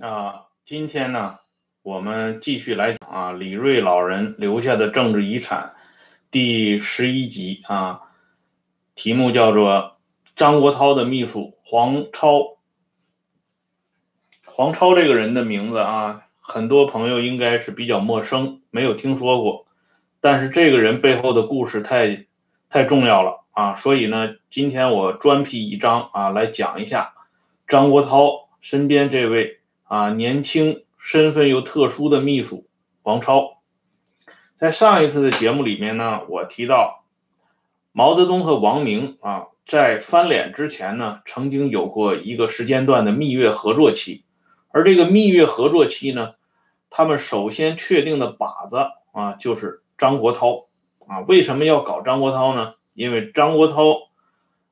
[0.00, 1.38] 啊，今天呢，
[1.84, 5.74] 我们继续来讲啊，李瑞老人留下的政治遗产
[6.32, 8.00] 第十一集啊，
[8.96, 9.96] 题目叫做
[10.34, 12.56] 张国焘的秘书黄超。
[14.44, 19.66] 黄超这个人的名字啊，很多朋友应该是比较陌生，没有听说过。
[20.20, 22.26] 但是这个人背后的故事太
[22.68, 27.14] 太重要了啊，所以呢，今天我专辟一章啊，来讲一下
[27.68, 29.60] 张国焘身边这位。
[29.94, 32.66] 啊，年轻、身份又特殊的秘书
[33.04, 33.58] 黄超，
[34.58, 37.04] 在上一次的节目里面呢，我提到
[37.92, 44.24] 毛泽东和王明啊，在翻脸之前呢，曾经有过一个时间段的蜜月合作期，
[44.72, 46.34] 而这个蜜月合作期呢，
[46.90, 48.78] 他们首先确定的靶子
[49.12, 50.64] 啊，就是张国焘
[51.06, 51.20] 啊。
[51.20, 52.74] 为什么要搞张国焘呢？
[52.94, 54.08] 因为张国焘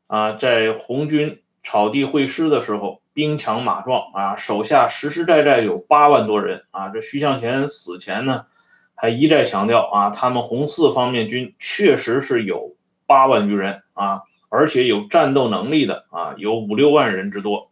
[0.09, 3.02] 啊，在红军草地会师的时候。
[3.15, 6.89] 兵强马壮啊，手下实实在在有八万多人啊。
[6.89, 8.47] 这徐向前死前呢，
[8.95, 12.75] 还一再强调啊，他们红四方面军确实是有
[13.07, 17.71] 八万余人啊，而且有战斗能力的啊，有五六万人之多，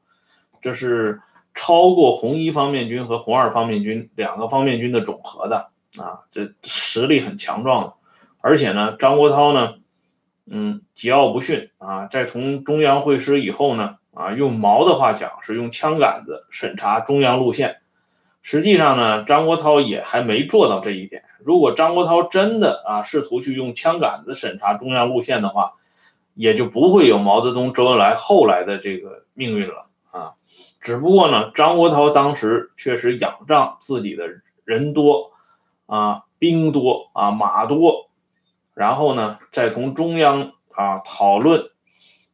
[0.60, 1.22] 这是
[1.54, 7.94] 超过红一方面军和红二方面军两个方面军的总和的啊，这实力很强壮的。
[8.42, 9.74] 而且呢，张国焘呢，
[10.46, 13.96] 嗯，桀骜不驯啊，在同中央会师以后呢。
[14.12, 17.78] 啊，用毛的话讲是用枪杆子审查中央路线。
[18.42, 21.24] 实际上呢，张国焘也还没做到这一点。
[21.44, 25.74] 如果张国焘真的啊试图去用枪杆子审查中央路线的话，
[26.34, 30.32] 也就不会有毛泽东、周恩来后来的这个命运了啊。
[30.80, 34.26] 只不过呢，张国焘当时确实仰仗自己的
[34.64, 35.32] 人多
[35.86, 38.08] 啊、兵多啊、马多，
[38.74, 41.69] 然后呢，再从中央啊讨论。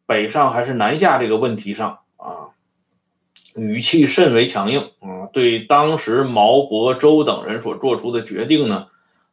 [0.07, 2.55] 北上还是南下这个问题上啊，
[3.57, 8.87] 语气甚为强硬啊，对当时毛伯周等人所做出的决定呢，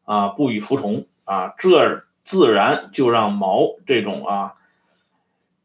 [0.04, 4.54] 啊不予服从啊，这自然就让毛这种啊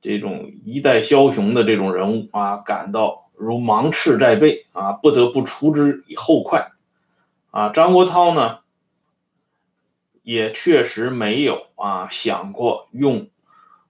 [0.03, 6.73] 这种一代枭雄的这种人物啊感到如芒刺在背啊，不得不除之以后快
[7.51, 7.71] 啊。
[7.71, 8.59] 张国焘呢，
[10.23, 13.29] 也确实没有啊想过用。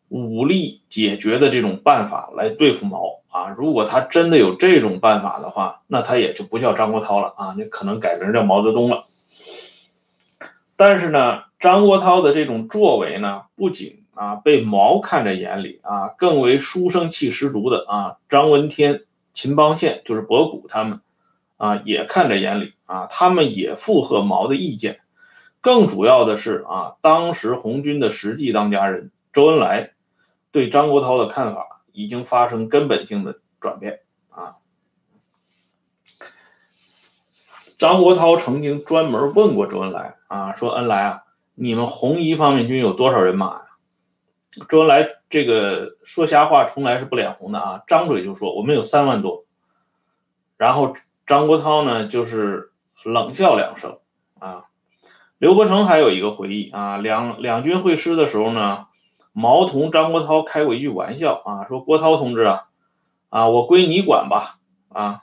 [0.08, 9.04] 武力解决的这种办法来对付毛啊，如果他真的有这种办法的话，那他也就不叫张国焘了啊，那可能改名叫毛泽东了。
[10.76, 19.02] 但是呢，张国焘的这种作为呢，不仅啊被毛看在眼里啊，更为书生气十足的啊张闻天、
[19.34, 21.00] 秦邦宪就是博古他们
[21.58, 25.00] 啊也看在眼里啊，他们也附和毛的意见。
[25.60, 29.90] 更主要的是啊，当时红军的实际当家人周恩来。
[30.58, 34.56] 对张国焘的看法已经发生根本性的转变啊！
[37.78, 41.22] 张国焘曾经专门问过周恩来啊，说：“恩来啊，
[41.54, 43.66] 你们红一方面军有多少人马呀？”
[44.68, 49.44] 周恩来这个说瞎话从来是不脸红的啊，张嘴就说：“我们有三万多。”
[50.58, 52.72] 然后张国焘呢，就是
[53.04, 54.00] 冷笑两声
[54.40, 54.64] 啊。
[55.38, 58.87] 刘伯承还有一个回忆啊，两两军会师的时候呢。
[59.32, 62.68] 毛同张国焘开过一句玩笑啊，说郭涛同志啊，
[63.28, 64.58] 啊我归你管吧
[64.88, 65.22] 啊，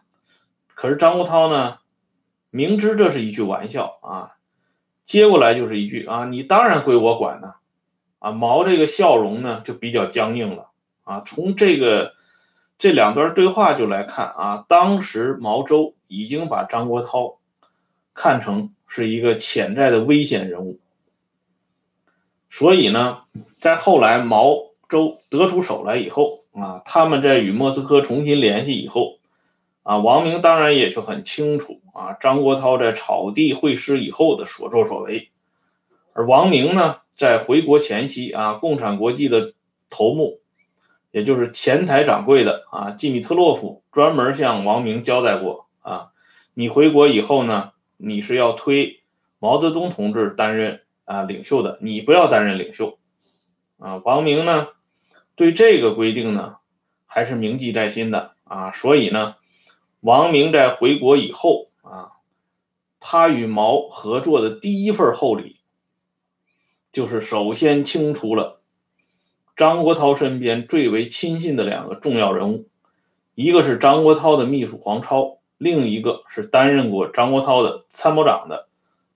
[0.74, 1.80] 可是张国焘呢，
[2.50, 4.32] 明知这是一句玩笑啊，
[5.06, 7.56] 接过来就是一句啊，你当然归我管呢，
[8.20, 10.70] 啊毛这个笑容呢就比较僵硬了
[11.04, 12.14] 啊，从这个
[12.78, 17.38] 这两段对话就来看啊，当时毛周已经把张国焘
[18.14, 20.80] 看成是一个潜在的危险人物。
[22.58, 23.24] 所以呢，
[23.58, 24.56] 在后来毛
[24.88, 29.18] 周得出手来以后啊，他们在与莫斯科重新联系以后
[29.84, 35.32] 啊，王明当然也就很清楚啊，张国焘在草地会师以后的所作所为。
[36.14, 39.52] 而王明呢，在回国前夕啊，共产国际的
[39.90, 40.40] 头目，
[41.12, 46.12] 也就是前台掌柜的啊，季米特洛夫专门向王明交代过啊，
[46.54, 49.02] 你回国以后呢，你是要推
[49.40, 50.80] 毛泽东同志担任。
[51.06, 52.98] 啊，领袖的你不要担任领袖，
[53.78, 54.68] 啊，王明呢，
[55.36, 56.58] 对这个规定呢
[57.06, 59.36] 还是铭记在心的啊，所以呢，
[60.02, 62.12] 王明在回国以后啊，
[63.00, 65.60] 他与毛合作的第一份厚礼，
[66.92, 68.62] 就是首先清除了
[69.56, 72.68] 张国焘身边最为亲信的两个重要人物，
[73.36, 78.68] 一个是张国焘的秘书黄超，另一个是担任过张国焘的参谋长的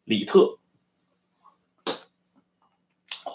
[0.03, 0.58] 李特。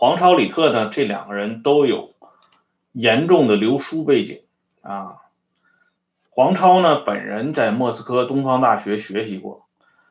[0.05, 0.91] 黄超、李特呢？
[0.93, 2.11] 这两个人都有
[2.93, 4.43] 严重的留书背景
[4.83, 5.23] 啊。
[6.29, 9.67] 黄超呢本人在莫斯科东方大学学习过，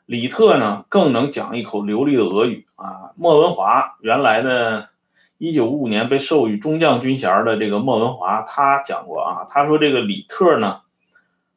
[0.08, 3.12] 李特呢更能讲一口流利的俄语啊。
[3.16, 4.90] 莫文华原来的，
[5.38, 10.82] 一九五五年被授予中将军衔的这个莫文华，他讲过啊，他说这个李特呢，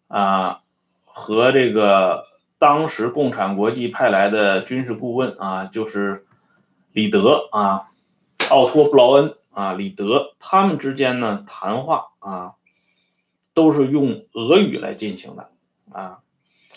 [0.09, 0.61] 啊
[1.07, 2.27] 和这个
[2.59, 6.27] 当时共产国际派来的军事顾问啊，就是
[6.93, 7.87] 李德啊，
[8.51, 9.35] 奥托布劳恩。
[9.51, 12.57] 啊，李德他们之间呢谈话啊，
[13.55, 15.49] 都是用俄语来进行的
[15.91, 16.19] 啊。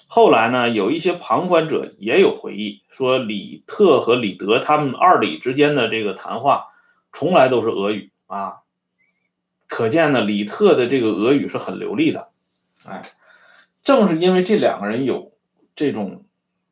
[0.08, 6.68] 后来呢，有一些旁观者也有回忆说，李特和李德他们二李之间的这个谈话，
[7.12, 8.62] 从来都是俄语啊。
[9.68, 12.30] 可见呢，李特的这个俄语是很流利的。
[12.86, 13.02] 哎，
[13.84, 15.34] 正是因为这两个人有
[15.76, 16.24] 这种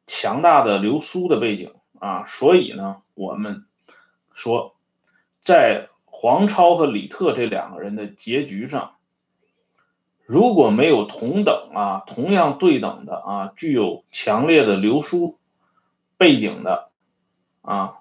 [0.05, 3.65] 强大的流苏的背景啊，所以呢，我们
[4.33, 4.76] 说
[5.47, 5.87] 在。
[6.19, 8.95] 黄超和李特这两个人的结局上，
[10.25, 15.37] 如果没有同等啊、同样对等的啊、具有强烈的流苏
[16.17, 16.89] 背景的
[17.61, 17.99] 啊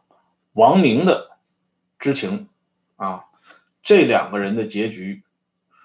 [0.54, 1.37] 王明的
[1.98, 2.48] 知情
[2.96, 3.26] 啊，
[3.82, 5.22] 这两个人的结局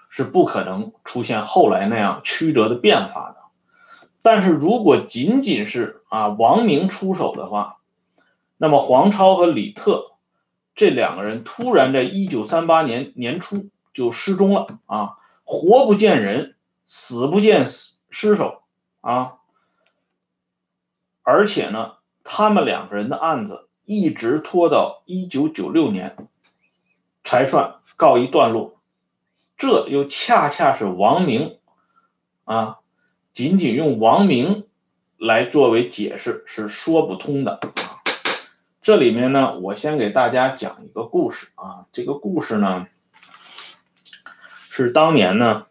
[0.08, 3.36] 是不可能出现后来那样曲折的变化的。
[4.22, 7.76] 但是如果仅仅是啊王明出手的话，
[8.56, 10.11] 那么黄超和李特。
[10.74, 17.66] 这两个人突然在一九三八年年初就失踪了啊，活不见人，死不见
[18.10, 18.62] 尸首
[19.00, 19.34] 啊！
[21.22, 26.16] 而且呢，他们两个人的案子一直拖到一九九六年
[27.22, 28.80] 才算告一段落，
[29.56, 31.58] 这又恰恰是王明
[32.44, 32.78] 啊，
[33.32, 34.66] 仅仅用王明
[35.18, 37.60] 来作为解释是说不通的。
[38.82, 41.86] 这里面呢，我先给大家讲一个故事啊。
[41.92, 42.88] 这个故事呢，
[44.70, 45.66] 是当年呢，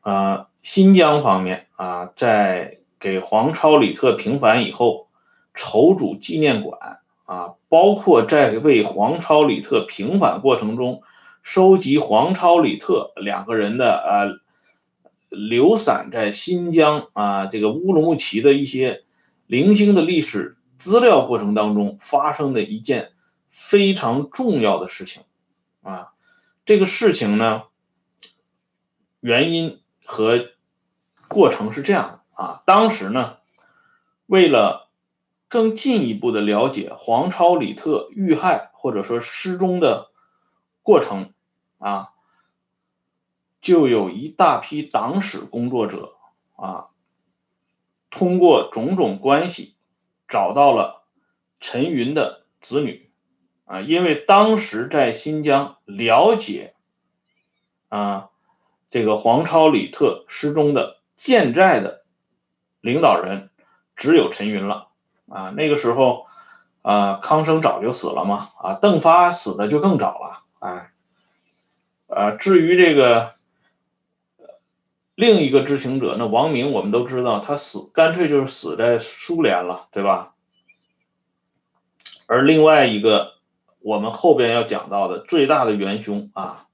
[0.00, 5.08] 啊，新疆方面啊，在给黄超、李特平反以后，
[5.54, 11.02] 筹组纪念馆啊，包括在为黄超、李特平反过程中，
[11.42, 14.22] 收集黄超、李特两个人的啊，
[15.30, 19.02] 流散在新疆啊这个乌鲁木齐的一些
[19.48, 20.56] 零星的历史。
[20.76, 23.12] 资料过程当中发生的一件
[23.50, 25.22] 非常重要的事情
[25.82, 26.12] 啊，
[26.66, 27.64] 这个事情呢，
[29.20, 30.50] 原因和
[31.28, 33.36] 过程是这样的啊，当时呢，
[34.26, 34.90] 为了
[35.48, 40.10] 更进一步的了解黄超、李特遇害或者说失踪的
[40.82, 41.32] 过程
[41.78, 42.10] 啊，
[43.60, 46.16] 就有一大批党史工作者
[46.56, 46.88] 啊，
[48.10, 49.76] 通过种种关系。
[50.28, 51.04] 找到了
[51.60, 53.10] 陈云的子女
[53.64, 56.74] 啊，因为当时在新疆了解
[57.88, 58.30] 啊
[58.90, 62.04] 这个黄超、李特失踪的建寨的
[62.80, 63.50] 领导人
[63.96, 64.88] 只有陈云了
[65.28, 65.50] 啊。
[65.50, 66.26] 那个时候
[66.82, 70.90] 啊，康生早就死了嘛啊，邓发死的就更早了哎。
[72.06, 73.33] 呃，至于这个
[75.14, 80.34] 另一个知情者，那王明我们都知道，他死干脆就是死在苏联了，对吧？
[82.26, 83.34] 而另外一个，
[83.80, 86.66] 我们后边要讲到的最大的元凶啊，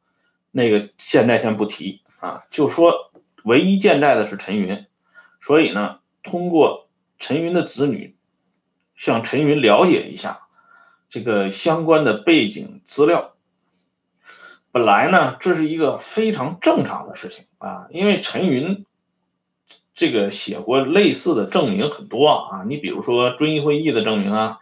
[0.50, 3.10] 那个现在先不提啊，就说
[3.44, 4.86] 唯一健在的是陈云，
[5.41, 6.88] 所以呢，通过
[7.19, 8.17] 陈云的子女
[8.96, 10.43] 向陈云了解一下
[11.08, 13.34] 这个相关的背景资料。
[14.72, 18.84] 本来呢，这是一个非常正常的事情啊，因为陈云
[19.94, 24.58] 这个写过类似的证明很多啊，你比如说遵义会议的证明啊。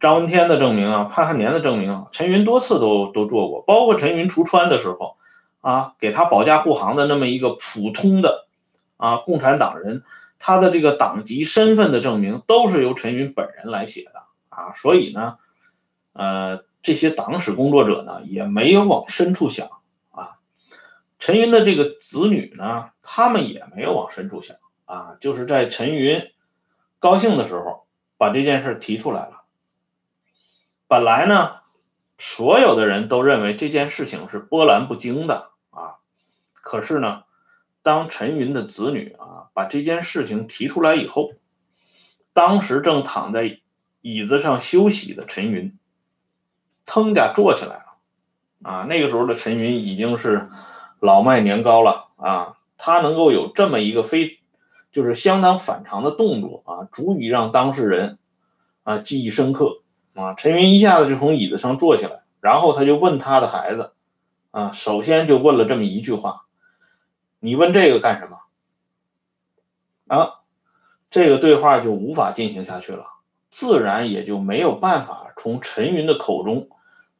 [0.00, 5.16] 张闻天的证明啊，潘汉年的证明，陈云多次都都做过，包括陈云出川的时候，
[5.62, 8.46] 啊，给他保驾护航的那么一个普通的
[8.98, 10.04] 啊共产党人，
[10.38, 14.20] 他的这个党籍身份的证明都是由陈云本人来写的
[14.50, 15.38] 啊，所以呢，
[16.12, 19.68] 呃，这些党史工作者呢也没有往深处想
[20.12, 20.36] 啊，
[21.18, 26.30] 陈云的这个子女呢，他们也没有往深处想啊，就是在陈云
[26.98, 27.86] 高兴的时候
[28.18, 29.42] 把这件事提出来了。
[30.86, 31.56] 本来呢，
[32.18, 35.96] 所有的人都认为这件事情是波澜不惊的啊。
[36.52, 37.24] 可是呢，
[37.82, 41.32] 当陈云的子女啊把这件事情提出来以后，
[42.34, 43.60] 当时正躺在
[44.02, 45.78] 椅子上休息的陈云，
[46.86, 47.84] 腾家坐起来了
[48.62, 48.86] 啊。
[48.88, 50.48] 那个时候的陈云已经是
[51.00, 54.40] 老迈年高了啊，他能够有这么一个非
[54.92, 58.18] 就是相当反常的动作啊，足以让当事人
[58.82, 59.80] 啊记忆深刻。
[60.16, 63.94] 啊，陈云一下子就从椅子上坐起来，然后他就问他的孩子，
[64.52, 66.42] 啊，首先就问了这么一句话
[67.40, 68.38] ：“你问这个干什么？”
[70.06, 70.34] 啊，
[71.10, 73.06] 这个对话就无法进行下去了，
[73.50, 76.68] 自然也就没有办法从陈云的口中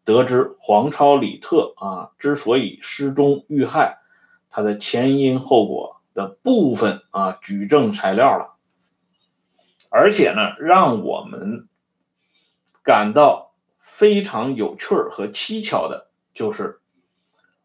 [0.04, 3.98] 得知黄超、李特啊之所以失踪遇害，
[4.50, 8.56] 他的前因后果的部分啊举证材料了。
[9.90, 11.68] 而且呢，让我们
[12.82, 16.80] 感到非常有趣和蹊跷的就是，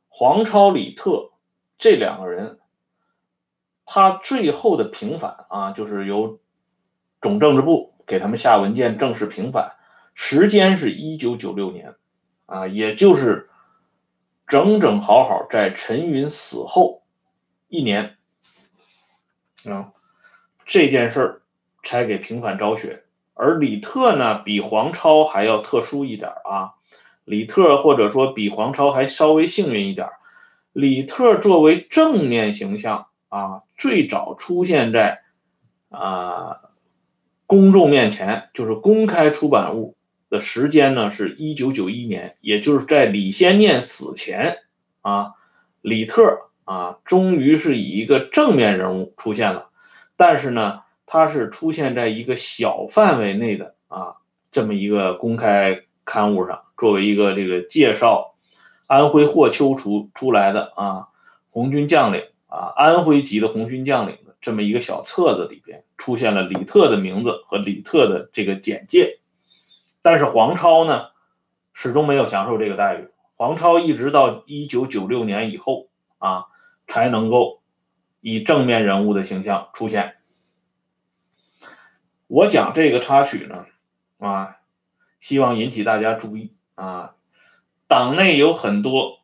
[0.07, 1.31] 黄超、李特
[1.77, 2.59] 这两个人，
[3.85, 6.39] 他最后的平反啊，就是由
[7.19, 9.77] 总政治部给他们下文件正式平反，
[10.21, 11.95] 时间是一九九六年，
[12.45, 13.49] 啊，也就是
[14.47, 17.03] 整整好好在陈云死后
[17.69, 18.17] 一年，
[19.65, 19.93] 啊，
[20.65, 21.41] 这件事儿。
[21.81, 26.75] 才给平反昭雪，而李特呢，比黄超还要特殊一点啊。
[27.23, 30.09] 李特或者说比黄超还稍微幸运一点。
[30.73, 35.21] 李特作为正面形象啊，最早出现在
[35.89, 36.59] 啊
[37.47, 39.95] 公众面前，就是公开出版物
[40.29, 44.59] 的时间呢，是一九九一年，也就是在李先念死前
[45.01, 45.33] 啊，
[45.81, 49.69] 李特啊，终于是以一个正面人物出现了，
[50.15, 50.81] 但是呢。
[51.11, 54.17] 他是出现在一个小范围内的啊，
[54.51, 58.35] 这么一个公开刊物上，作为一个这个介绍
[58.85, 61.07] 安徽霍邱出出来的啊
[61.49, 69.17] 红军将领啊安徽籍的红军将领的这么一个小册子里边出现了李特的名字和李特的这个简介，
[70.01, 71.09] 但是黄超呢
[71.73, 76.45] 始终没有享受这个待遇，黄超一直到一九九六年以后啊
[76.87, 77.61] 才能够
[78.21, 80.15] 以正面人物的形象出现。
[82.27, 83.65] 我讲这个插曲呢，
[84.19, 84.57] 啊，
[85.19, 87.15] 希望引起大家注意啊，
[87.87, 89.19] 党内有很多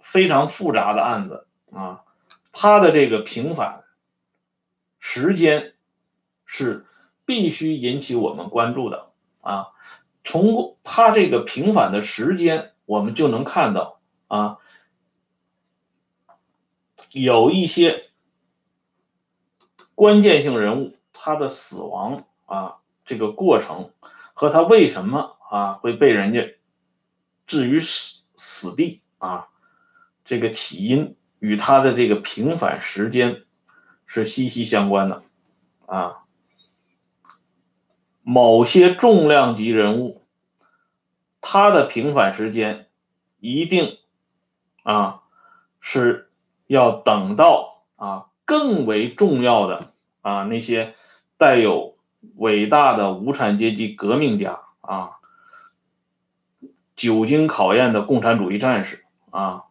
[0.00, 2.04] 非常复杂的案子啊，
[2.50, 3.84] 他的这个平反
[4.98, 5.74] 时间
[6.46, 6.86] 是
[7.26, 9.10] 必须引起我们关注的
[9.40, 9.68] 啊。
[10.24, 14.58] 从他这个平反的时间，我们就能看到啊，
[17.12, 18.10] 有一些
[19.94, 20.96] 关键性人物。
[21.16, 23.92] 他的死亡啊，这个过程
[24.34, 26.58] 和他为什么啊会被人家
[27.46, 29.48] 置于死死地啊，
[30.24, 33.44] 这个起因与他的这个平反时间
[34.06, 35.22] 是息息相关的
[35.86, 36.23] 啊。
[38.24, 40.22] 某些重量级人物，
[41.40, 42.88] 他的平反时间
[43.38, 43.98] 一定
[44.82, 45.20] 啊
[45.80, 46.28] 是
[46.66, 50.94] 要等到啊更为重要的啊那些。
[51.36, 51.96] 带有
[52.36, 55.16] 伟大的无产阶级革命家啊，
[56.94, 59.64] 久经考验的共产主义战士啊，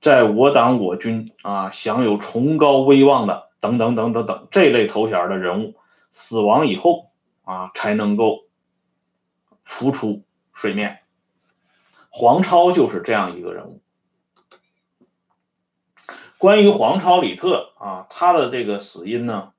[0.00, 5.76] 在我党我军啊享有崇高威望的等等等等等这类头衔的人物
[6.10, 7.12] 死亡以后
[7.44, 8.46] 啊，才能够
[9.64, 11.00] 浮出水面。
[12.10, 13.80] 黄超就是这样一个人物。
[16.38, 19.52] 关于黄超、李特啊，他的这个死因呢，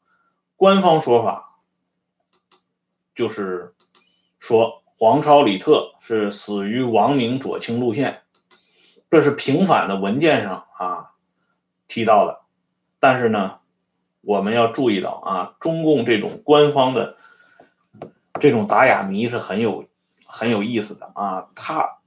[0.55, 1.53] 官方说法。
[3.15, 3.73] 就是
[4.39, 8.23] 说，黄超、李特是死于王明左倾路线，
[9.09, 11.11] 这是平反的文件上啊
[11.87, 12.41] 提到的。
[12.99, 13.59] 但是呢，
[14.19, 17.14] 我们要注意到啊，中共这种官方的
[18.45, 19.85] 这种打哑谜是很有
[20.27, 21.97] 很有意思的啊，他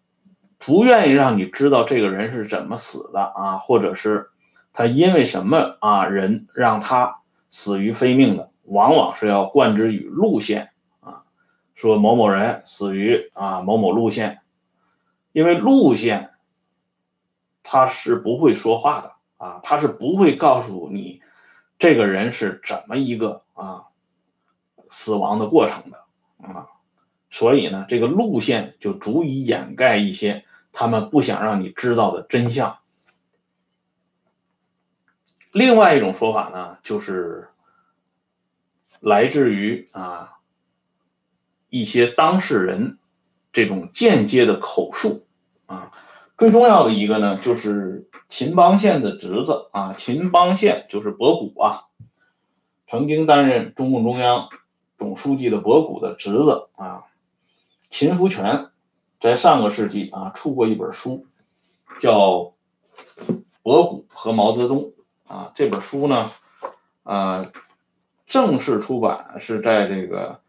[0.57, 4.31] 不愿意让你知道这个人是怎么死的啊，或者是
[4.73, 11.25] 他因为什么啊人让他死于非命的，往往是要冠之于路线啊。
[11.75, 14.39] 说某某人死于啊某某路线，
[15.33, 16.31] 因为路线
[17.65, 21.21] 他是不会说话的啊，他是不会告诉你
[21.81, 23.87] 这个人是怎么一个啊
[24.89, 26.05] 死亡的过程的
[26.39, 26.69] 啊，
[27.31, 32.79] 所以呢，这个路线就足以掩盖一些他们不想让你知道的真相。
[35.53, 37.49] 另外一种说法呢，就是
[39.01, 40.35] 来自于啊。
[41.71, 42.97] 一些当事人
[43.53, 45.27] 这种间接的口述
[45.67, 45.93] 啊，
[46.39, 51.85] 最重要的一个呢，就是秦邦宪的侄子啊，秦邦宪就是博古啊，
[52.89, 54.49] 曾经担任中共中央
[54.99, 57.05] 总书记的博古的侄子啊，
[57.89, 58.67] 秦福全，
[59.21, 61.27] 在上个世纪啊出过一本书，
[62.01, 62.19] 叫
[63.63, 64.93] 《博古和毛泽东》
[65.33, 66.31] 啊，这本书呢，
[67.05, 67.51] 呃，
[68.27, 70.41] 正式出版是在这个。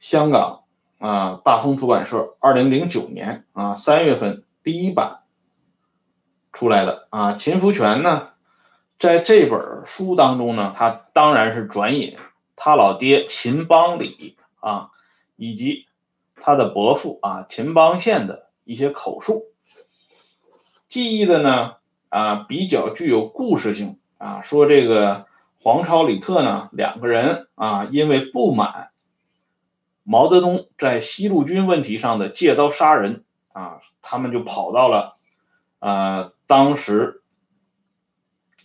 [0.00, 0.64] 香港
[0.98, 5.20] 啊，大风出版社二零零九年啊三月份第一版
[6.52, 7.34] 出来的啊。
[7.34, 8.30] 秦福全呢，
[8.98, 12.16] 在这本书当中呢，他当然是转引
[12.64, 14.90] 他老爹秦邦礼啊，
[15.34, 15.86] 以及
[16.36, 19.46] 他的伯父啊秦邦宪的一些口述，
[20.88, 21.74] 记忆的呢
[22.08, 25.26] 啊比较具有故事性啊，说这个
[25.60, 28.92] 黄超、李特呢两个人啊，因为不满
[30.04, 35.16] 毛泽东在西路军问题上的借刀杀人啊，他们就跑到了
[35.80, 37.18] 呃当时。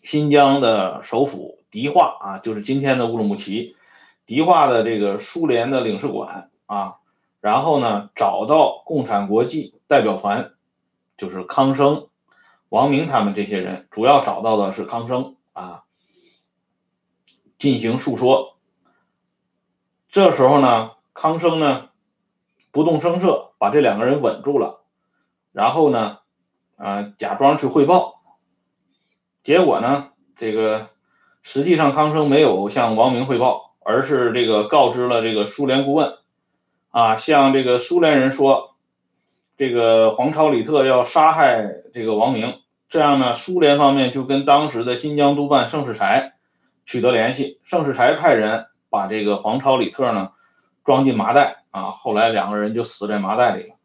[0.04, 3.76] 新疆的首府迪化啊，就是今天的乌鲁木齐，
[4.28, 6.98] 迪化的这个苏联的领事馆啊，
[7.42, 10.52] 然后呢，找到共产国际代表团，
[11.18, 12.10] 就是康生、
[12.70, 15.86] 王明他们这些人，主要找到的是康生啊，
[17.58, 18.58] 进行述说。
[20.10, 21.90] 这时候呢，康生呢
[22.72, 24.82] 不动声色，把这两个人稳住了，
[25.52, 26.20] 然后呢，
[26.76, 28.22] 啊，假装去汇报。
[29.44, 30.10] 结果呢？
[30.36, 30.90] 这个
[31.42, 36.18] 实际上康生没有向王明汇报，而是这个告知了这个苏联顾问，
[36.92, 38.76] 啊，向这个苏联人说，
[39.56, 42.60] 这个黄超、里特要杀害这个王明。
[42.90, 46.34] 这样呢，苏联方面就跟当时的新疆督办盛世才
[46.86, 50.32] 取得联系，盛世才派人把这个黄超、里特呢
[50.84, 53.76] 装进麻袋，啊，后来两个人就死在麻袋里了。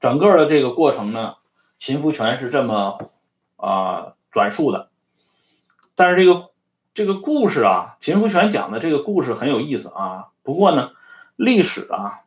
[0.00, 1.34] 整个的这个过程呢，
[1.78, 3.10] 秦福全是这么
[3.56, 4.90] 啊转述的。
[5.96, 6.50] 但是这个
[6.94, 10.28] 这个故事啊，秦福全讲的这个故事很有意思啊。
[10.42, 10.90] 不过呢，
[11.36, 12.20] 历史啊，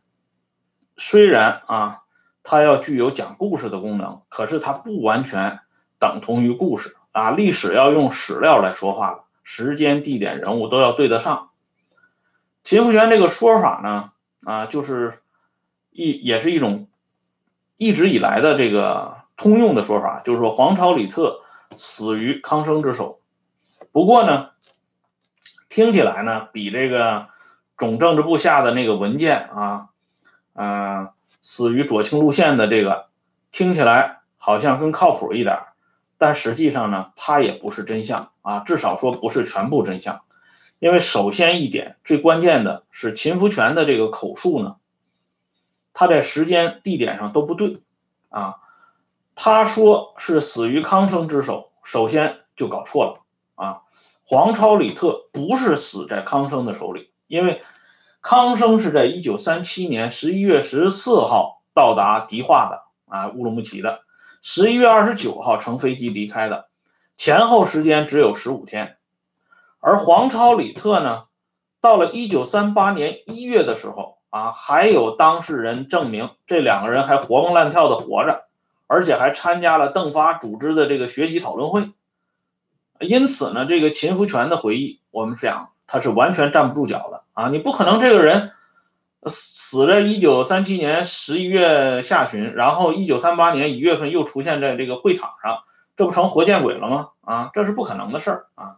[0.97, 2.01] 虽然啊，
[2.41, 5.59] 它要具有讲故事的功能，可是它不完全
[5.99, 7.29] 等同于故事啊。
[7.29, 11.49] 历史要用史料来说话，时间、地点、人物都要对得上。
[12.63, 14.11] 秦福全这个说法呢，
[14.51, 15.19] 啊，就是
[15.91, 16.87] 一也是一种
[17.77, 21.41] 一直以来的这个通用的说法，就是说黄巢、李特
[21.75, 23.19] 死于康生之手。
[23.95, 24.49] 不过呢，
[25.69, 27.29] 听起来呢，比这个
[27.77, 29.87] 总政治部下的那个文件啊，
[30.51, 33.05] 嗯，死于左倾路线的这个，
[33.51, 35.59] 听起来好像更靠谱一点。
[36.17, 40.23] 但实际上呢，它也不是真相啊，至少说不是全部真相。
[40.79, 44.75] 因为首先一点，最关键的是秦福全的这个口述呢，
[45.93, 47.81] 他在时间地点上都不对
[48.27, 48.57] 啊。
[49.35, 53.21] 他说是死于康生之手，首先就搞错了。
[54.27, 57.61] 黄超、李特不是死在康生的手里，因为
[58.21, 63.99] 康生是在一九三七年十一月十四号到达迪化的啊，乌鲁木齐的，
[64.41, 66.65] 十一月二十九号乘飞机离开的，
[67.17, 68.97] 前后时间只有十五天。
[69.79, 71.25] 而黄超、李特呢，
[71.79, 78.45] 到了一九三八年一月的时候啊，还有当事人证明这两个人还活蹦乱跳的活着，
[78.87, 81.91] 而且还参加了邓发组织的这个学习讨论会。
[82.99, 87.49] 因此呢，这个秦福全的回忆，我们想他是完全站不住脚的啊！
[87.49, 88.51] 你不可能这个人
[89.25, 95.63] 死死在一九三七年十一月下旬，然后一九三八年一月份又出现在这个会场上，
[95.97, 97.09] 这不成活见鬼了吗？
[97.19, 98.77] 啊，这是不可能的事儿啊！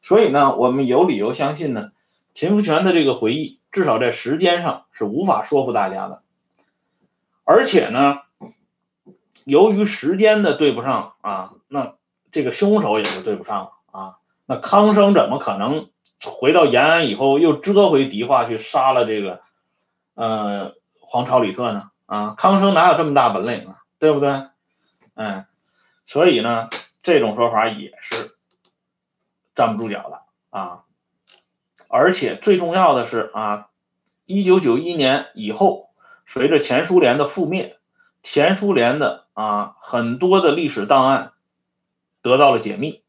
[0.00, 1.90] 所以呢，我们有理由相信呢，
[2.32, 6.22] 秦福全的这个回忆至少在时间上是无法说服大家的，
[7.44, 8.20] 而且呢，
[9.44, 11.97] 由于时间的对不上啊，那。
[12.30, 14.18] 这个凶手也就对不上了啊！
[14.46, 15.90] 那康生怎么可能
[16.24, 19.40] 回到延安以后又折回迪化去杀了这个
[20.14, 21.90] 呃黄朝、李特呢？
[22.06, 23.78] 啊，康生哪有这么大本领啊？
[23.98, 24.46] 对不对？
[25.14, 25.46] 嗯，
[26.06, 26.68] 所以呢，
[27.02, 28.36] 这种说法也是
[29.54, 30.84] 站不住脚的啊！
[31.88, 33.68] 而且最重要的是啊，
[34.26, 35.90] 一九九一年以后，
[36.26, 37.78] 随着前苏联的覆灭，
[38.22, 41.32] 前苏联的啊很多的历史档案。
[42.22, 43.02] 得到了解密。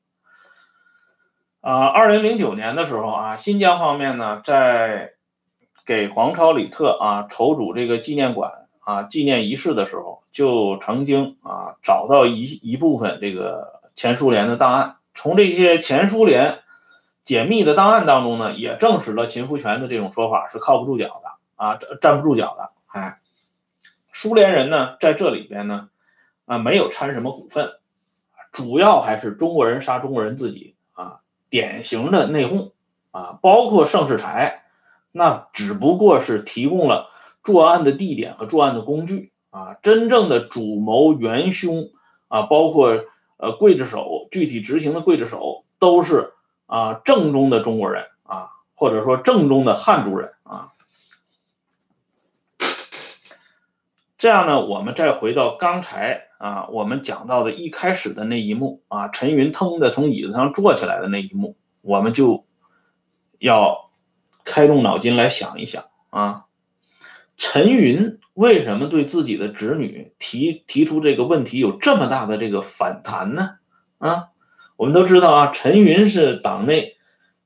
[1.62, 5.12] 啊，二零零九年的时候啊，新疆方面呢，在
[5.86, 14.95] 给黄超、李特啊筹组这个纪念馆啊纪念仪式的时候，就曾经啊找到一一部分这个前苏联的档案。
[15.13, 16.60] 从这些前苏联
[17.26, 22.72] 解密的档案当中呢，也证实了秦福全的这种说法是靠不住脚的啊，站不住脚的。
[22.88, 23.19] 哎，
[24.13, 25.89] 苏联人呢在这里边呢
[26.45, 27.79] 啊没有掺什么股份。
[28.51, 32.71] 主要还是中国人杀中国人自己啊，典型的内讧
[33.12, 34.63] 啊，包括盛世才，
[35.12, 37.09] 那只不过是提供了
[37.43, 41.89] 作案的地点和作案的工具啊，真正的主谋元凶
[42.27, 43.05] 啊，包括
[43.38, 46.33] 呃刽子手，具体执行的刽子手都是
[46.65, 50.71] 啊正宗的中国人啊，或者说正宗的汉族人啊。
[54.17, 62.45] 这样呢，我们再回到刚才啊，我们讲到的一开始的那一幕啊，陈云腾的从椅子上坐起来的那一幕，我们就
[63.39, 63.91] 要
[64.45, 66.45] 开动脑筋来想一想啊，
[67.36, 73.58] 陈云为什么对自己的侄女提提出这个问题有这么大的这个反弹呢？
[73.97, 74.30] 啊，
[74.78, 76.95] 我们都知道啊，陈云是党内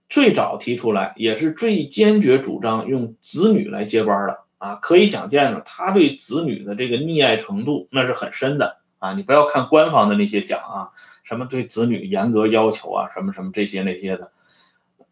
[0.07, 4.43] 最早提出来，也是最坚决主张用子女来接班的。
[4.59, 9.13] 啊，可以想见呢，他对子女的这个溺爱程度那是很深的啊！
[9.15, 10.91] 你不要看官方的那些讲啊，
[11.23, 14.31] 什么对子女严格要求啊，什么什么这些那些的。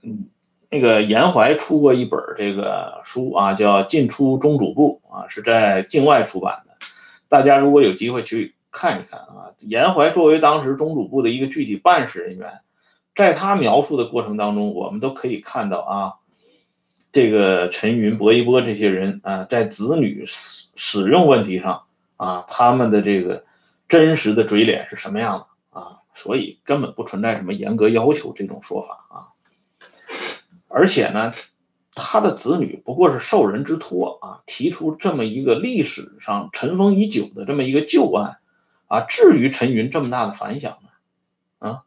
[0.01, 0.27] 嗯，
[0.69, 6.73] 那个严怀出过一本这个书啊，叫《进出中主部》啊，是在境外出版的。
[7.27, 12.61] 大家如果有机会去看一看啊，严怀作为当时中主部的一个具体办事人员，
[13.13, 16.13] 在他描述的过程当中，我们都可以看到啊。
[17.11, 21.83] 这个陈云、薄一波这些人啊，在子女使使用问题上
[22.15, 23.43] 啊，他们的这个
[23.91, 25.99] 真实的嘴脸是什么样的啊？
[26.15, 29.15] 所以根本不存在什么严格要求这种说法啊。
[30.69, 31.33] 而且呢，
[31.93, 38.39] 他的子女不过是受人之托啊，提出这么一个历史上尘封已久的这么一个旧案
[38.87, 41.67] 啊，至于陈云这么大的反响呢？
[41.69, 41.83] 啊，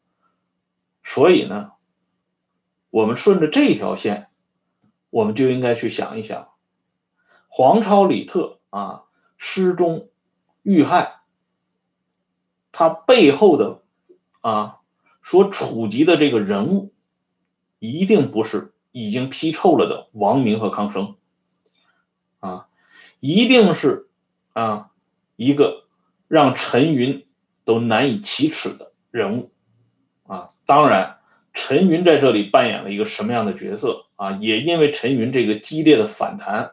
[1.02, 1.72] 所以呢，
[2.90, 4.28] 我们顺着这条线。
[5.10, 6.48] 我们就应该去想一想，
[7.46, 9.04] 黄超李特啊
[9.38, 10.08] 失踪
[10.64, 11.20] 遇害，
[12.74, 13.80] 他背后的
[14.40, 14.80] 啊
[15.22, 16.92] 所触及的这个人物，
[17.78, 21.14] 一定不是已经批臭了的王明和康生，
[22.40, 22.66] 啊，
[23.20, 24.08] 一定是
[24.52, 24.90] 啊
[25.36, 25.84] 一个
[26.28, 27.24] 让陈云
[27.64, 29.52] 都难以启齿的人物，
[30.26, 31.18] 啊，当然。
[31.56, 34.32] 陈云在这里扮演了一个什么样的角色啊？
[34.40, 36.72] 也因为陈云这个激烈的反弹，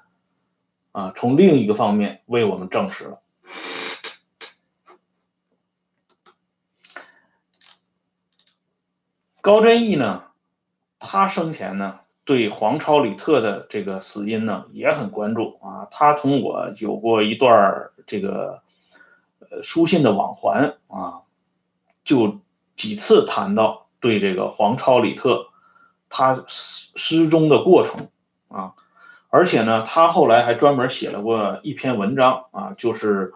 [0.91, 3.21] 啊，从另一个方面为我们证实了
[9.41, 10.23] 高真义呢，
[10.99, 15.88] 他生前呢对黄超、李特的这个死因呢也很关注啊。
[15.91, 18.62] 他同我有过一段这个
[19.39, 21.23] 呃书信的往还啊，
[22.04, 22.39] 就
[22.75, 23.80] 几次谈到。
[23.99, 25.49] 对这个黄超、李特，
[26.10, 28.08] 他失失踪的过程
[28.47, 28.73] 啊，
[29.30, 33.36] 而且呢，他后来还专门写了过一篇文章啊，就是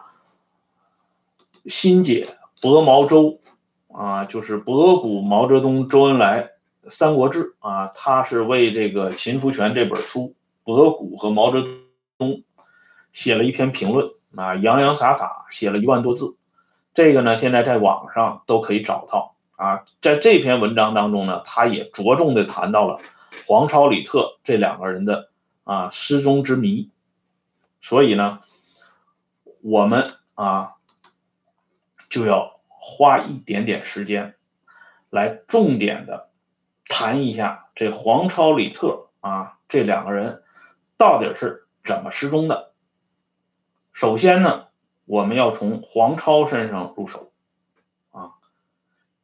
[1.66, 3.38] 新解薄毛周
[3.96, 6.50] 啊，就是博古毛泽东、周恩来
[6.90, 11.64] 《三国志》啊，他是为这个秦福全这本书博古和毛泽
[12.18, 12.42] 东
[13.12, 16.36] 写了一篇评论啊，洋洋洒洒写了一万多字，
[16.92, 19.34] 这个呢，现在在网上都可以找到。
[19.56, 23.00] 啊，在这篇文章当中呢，他也着重的谈到了
[23.46, 25.30] 黄超、李特这两个人的
[25.64, 26.90] 啊失踪之谜，
[27.80, 28.40] 所以呢，
[29.62, 30.72] 我们啊
[32.10, 32.55] 就要
[32.88, 34.36] 花一点点时间
[35.10, 36.28] 来重点的
[36.86, 40.44] 谈一下这黄超、李特啊这两个人
[40.96, 42.70] 到底是怎么失踪的。
[43.92, 44.66] 首先呢，
[45.04, 47.32] 我们要从黄超身上入手。
[48.12, 48.34] 啊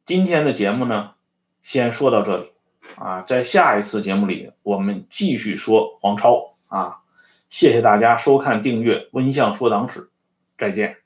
[0.05, 1.13] 今天的节目呢，
[1.61, 2.51] 先说到这里
[2.97, 6.99] 啊，在下一次节目里，我们继续说黄超啊，
[7.49, 10.09] 谢谢大家收看订阅温相说党史，
[10.57, 11.02] 再见。